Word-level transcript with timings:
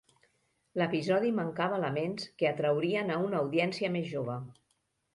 L'episodi 0.81 1.33
mancava 1.41 1.79
elements 1.83 2.27
que 2.41 2.51
atraurien 2.55 3.15
a 3.15 3.21
una 3.29 3.45
audiència 3.45 3.95
més 3.99 4.13
jove. 4.19 4.43